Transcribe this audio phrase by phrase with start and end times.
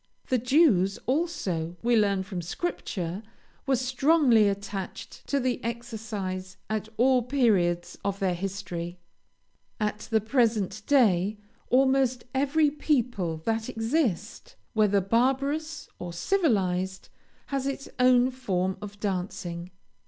[0.29, 3.21] The Jews, also, we learn from Scripture,
[3.67, 8.97] were strongly attached to the exercise at all periods of their history.
[9.79, 11.37] At the present day,
[11.69, 17.09] almost every people that exist, whether barbarous or civilized,
[17.53, 19.69] has its own form of dancing.